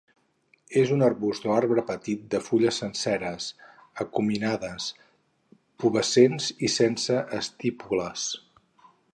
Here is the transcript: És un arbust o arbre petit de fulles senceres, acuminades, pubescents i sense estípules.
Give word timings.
És 0.79 0.91
un 0.93 1.03
arbust 1.07 1.43
o 1.49 1.51
arbre 1.55 1.83
petit 1.89 2.23
de 2.35 2.39
fulles 2.45 2.79
senceres, 2.83 3.51
acuminades, 4.07 4.89
pubescents 5.85 6.51
i 6.71 6.75
sense 6.81 7.23
estípules. 7.43 8.29